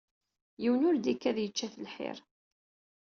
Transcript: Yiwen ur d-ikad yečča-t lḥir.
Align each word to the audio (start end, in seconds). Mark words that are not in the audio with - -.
Yiwen 0.61 0.87
ur 0.89 0.95
d-ikad 0.97 1.37
yečča-t 1.41 1.75
lḥir. 1.85 2.17